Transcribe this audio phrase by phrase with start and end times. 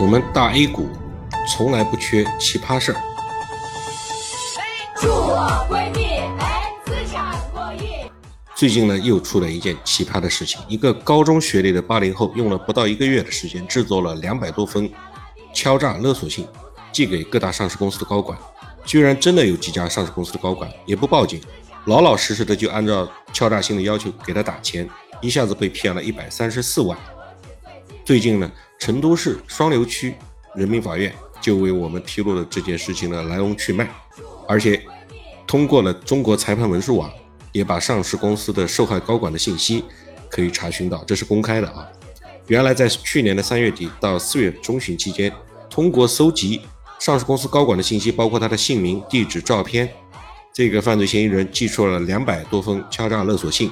[0.00, 0.88] 我们大 A 股
[1.48, 3.00] 从来不缺奇葩事儿。
[4.94, 8.08] 祝我闺蜜哎，资产过亿。
[8.54, 14.88] 最近呢，又出了一件奇葩的事情：一个高中学历的八零后，用了不到一个月的时间，制作了两百多封
[15.52, 16.46] 敲诈勒索信，
[16.92, 18.38] 寄给各大上市公司的高管。
[18.84, 21.40] 居然真的有几家上市公司的高管也不报警，
[21.86, 24.88] 老老实实的就按照敲诈信的要求给他打钱，
[25.20, 26.96] 一下子被骗了一百三十四万。
[28.04, 28.48] 最近呢？
[28.78, 30.14] 成都市双流区
[30.54, 33.88] 人民法院就为我们披露了这件事情的来龙去脉，
[34.46, 34.80] 而且
[35.46, 37.10] 通过了中国裁判文书网，
[37.52, 39.84] 也把上市公司的受害高管的信息
[40.30, 41.88] 可以查询到，这是公开的啊。
[42.46, 45.32] 原来在去年的三月底到四月中旬期间，
[45.68, 46.62] 通过搜集
[46.98, 49.88] 上市公司高管的信息，包括他的姓名、地址、照片，
[50.52, 53.70] 这个犯罪嫌疑人寄出了两百多封敲诈勒索信，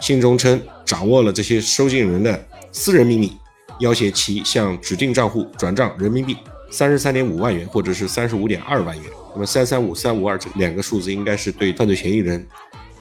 [0.00, 3.36] 信中称掌握了这些收信人的私人秘密。
[3.78, 6.36] 要挟其向指定账户转账人民币
[6.70, 9.04] 三十三点五万元，或者是三十五点二万元。
[9.34, 12.46] 那么三三五三五二这两个数字应该是对犯罪嫌疑人，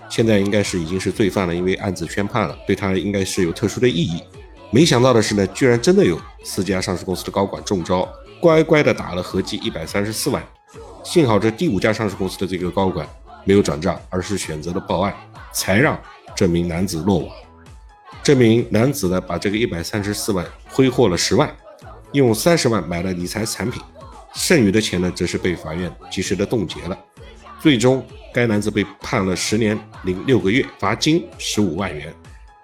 [0.10, 4.22] 现在应该是已经是罪犯了，因为案子宣判了，对他应该是有特殊的意义。
[4.70, 8.08] 没想到的是呢，居然真的有四家上市公司的高管中招，
[8.40, 10.44] 乖乖的打了合计一百三十四万。
[11.04, 13.08] 幸好这第五家上市公司的这个高管
[13.46, 15.16] 没有转账，而是选择了报案，
[15.54, 16.00] 才让
[16.36, 17.30] 这名男子落网。
[18.28, 21.50] 这名男子呢，把这个一百三十四万挥霍了十万，
[22.12, 23.82] 用三十万买了理财产品，
[24.36, 27.00] 剩余的钱呢，则是被法院及时的冻结了。
[27.62, 32.14] 最终，该男子被判了十年零六个月，罚金十五万元，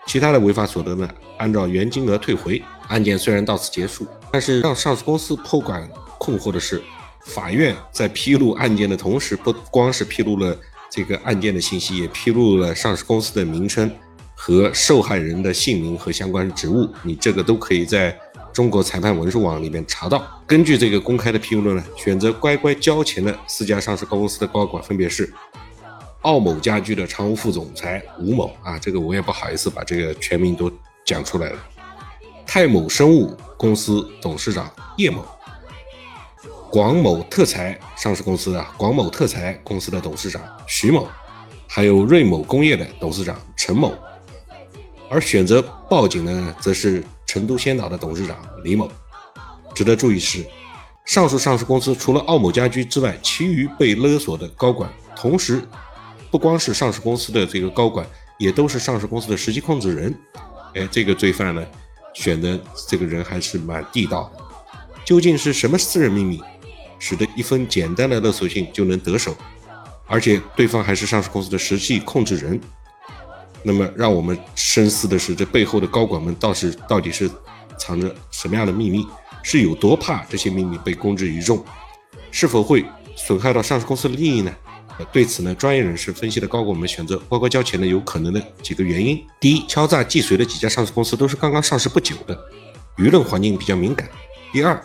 [0.05, 2.61] 其他的违法所得呢，按照原金额退回。
[2.89, 6.83] 案件虽然到此结束，但是让上市公司破管困惑的是，
[7.21, 10.57] 法院在披露案件的同时，不光是披露了
[10.89, 13.89] 这个案件的信息，也披露了上市公司的名称。
[14.45, 18.13] 和受害人的姓名和相关职务，你这个都可以在
[18.51, 20.21] 中国裁判文书网里面查到。
[20.45, 25.33] 根据这个公开的披露呢，选择乖乖交钱的四家上市公司的高管分别是：
[26.23, 30.69] 奥某家居的常务副总裁吴某啊，这个我也不好意思把这个全名都
[31.05, 31.57] 讲出来了；
[32.45, 35.21] 泰某生物公司董事长叶某；
[36.69, 41.07] 广某特材上市公司啊，广某特材公司的董事长徐某；
[41.65, 43.93] 还有瑞某工业的董事长陈某。
[45.13, 48.91] 而选择报警的，则是成都先导的董事长李某。
[49.75, 50.43] 值得注意的是，
[51.05, 55.61] 上述上市公司除了奥某家居之外，其余被勒索的高管，同时
[56.31, 58.03] 不光是上市公司的这个高管，
[58.39, 60.19] 也都是上市公司的实际控制人。
[60.73, 61.63] 哎，这个罪犯呢，
[62.15, 64.43] 选的这个人还是蛮地道的。
[65.05, 66.41] 究竟是什么私人秘密，
[66.97, 69.37] 使得一封简单的勒索信就能得手，
[70.07, 72.59] 而且对方还是上市公司的实际控制人？
[73.63, 77.29] 那么，让我们深思的是，这背后的高管们倒是到底是
[77.77, 79.05] 藏着什么样的秘密？
[79.41, 81.63] 是有多怕这些秘密被公之于众？
[82.31, 82.85] 是否会
[83.15, 84.53] 损害到上市公司的利益呢？
[85.11, 92.37] 对此呢，专业人士分析的高管们选择乖乖交钱的有可能的几个原因：第一，敲诈既遂的几家上市公司都是刚刚上市不久的，
[92.97, 94.07] 舆论环境比较敏感；
[94.51, 94.79] 第二，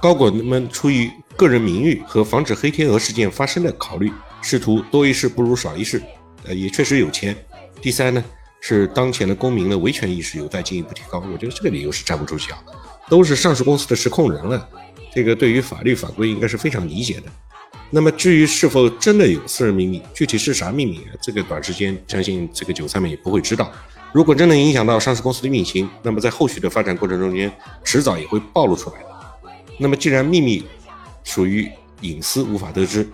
[0.00, 4.10] 高管们出于个人名誉和防止黑天鹅事件发生的考虑，
[4.40, 6.02] 试图多一事不如少一事，
[6.44, 7.36] 呃，也确实有钱。
[7.82, 8.24] 第三呢，
[8.60, 11.18] 是当前的公民的维权意识有待进一步提高。
[11.32, 12.72] 我觉得这个理由是站不住脚的，
[13.08, 14.68] 都是上市公司的实控人了，
[15.12, 17.24] 这个对于法律法规应该是非常理解的。
[17.90, 23.72] 那么至于是否真的有私人秘密，具体是啥秘密，这个短时间相信这个韭菜们也不会知道。
[24.12, 29.08] 如果真的影响到上市公司的运行，那么在后续的发展过程中间，迟早也会暴露出来的。
[29.76, 30.64] 那么既然秘密
[31.24, 31.68] 属于
[32.02, 33.08] 隐私，无法得知，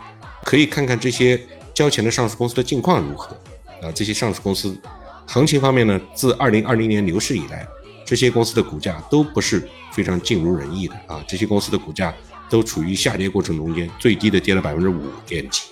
[0.45, 1.41] 可以看看这些
[1.73, 3.35] 交钱的上市公司的近况如何。
[3.83, 4.79] 啊，这些上市公司
[5.27, 7.67] 行情方面呢，自二零二零年牛市以来，
[8.05, 11.23] 这些公司的股价都不是非常尽如人意的啊。
[11.29, 12.15] 这些公司的股价
[12.49, 15.63] 都处于下跌过程中间，最低的跌了百分之五点几，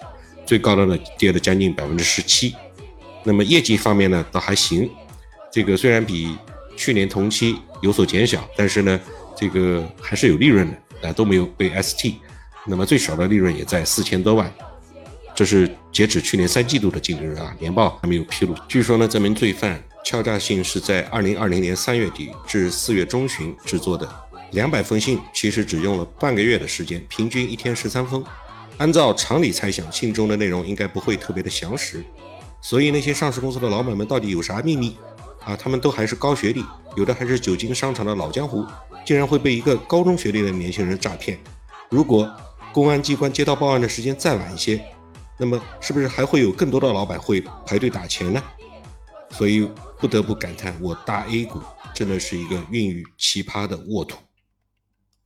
[0.45, 2.55] 最高的呢跌了将近百分之十七。
[3.25, 4.91] 那么业绩方面呢，倒还行，
[5.51, 6.37] 这个虽然比
[6.77, 9.01] 去年同期有所减小，但是呢，
[9.35, 12.17] 这个还是有利润的啊，都没有被 ST。
[12.67, 14.53] 那么最少的利润也在四千多万。
[15.37, 18.55] 这是截止去年三季度的净利润啊，年报还没有披露。
[18.67, 24.09] 据说呢，这名罪犯敲诈信是在二零二零年三月底至四月中旬制作的，
[24.53, 28.25] 两百封信其实只用了半个月的时间，平均一天十三封。
[28.79, 32.03] 按照常理猜想，信中的内容应该不会特别的详实。
[32.63, 34.97] 所以那些上市公司的老板们到底有啥秘密
[35.45, 35.55] 啊？
[35.55, 36.65] 他们都还是高学历，
[36.97, 38.65] 有的还是久经商场的老江湖，
[39.05, 41.39] 竟然会被一个高中学历的年轻人诈骗。
[41.91, 42.31] 如果
[42.73, 44.83] 公安机关接到报案的时间再晚一些，
[45.39, 48.43] 那么，是不是还会有更多的老板会排队打钱呢？
[49.31, 49.69] 所以
[49.99, 51.61] 不得不感叹，我大 A 股
[51.95, 54.19] 真的是一个孕育奇葩的沃土。